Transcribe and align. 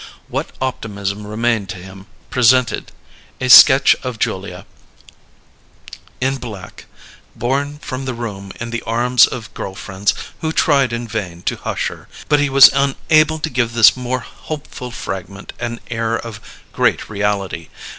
What 0.29 0.49
optimism 0.59 1.27
remained 1.27 1.69
to 1.69 1.77
him 1.77 2.07
presented 2.31 2.91
a 3.39 3.49
sketch 3.49 3.95
of 4.01 4.17
Julia, 4.17 4.65
in 6.19 6.37
black, 6.37 6.85
borne 7.35 7.77
from 7.77 8.05
the 8.05 8.15
room 8.15 8.51
in 8.59 8.71
the 8.71 8.81
arms 8.81 9.27
of 9.27 9.53
girl 9.53 9.75
friends 9.75 10.15
who 10.39 10.51
tried 10.51 10.91
in 10.91 11.07
vain 11.07 11.43
to 11.43 11.55
hush 11.55 11.89
her; 11.89 12.07
but 12.29 12.39
he 12.39 12.49
was 12.49 12.71
unable 12.73 13.37
to 13.37 13.49
give 13.51 13.73
this 13.73 13.95
more 13.95 14.21
hopeful 14.21 14.89
fragment 14.89 15.53
an 15.59 15.79
air 15.91 16.17
of 16.17 16.39
great 16.73 17.07
reality. 17.07 17.69